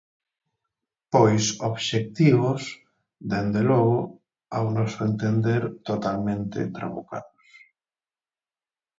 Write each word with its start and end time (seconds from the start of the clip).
Pois 1.13 1.43
obxectivos, 1.69 2.61
dende 3.31 3.61
logo, 3.71 3.99
ao 4.55 4.65
noso 4.77 4.99
entender 5.09 5.63
totalmente 5.89 6.59
trabucados. 6.77 7.49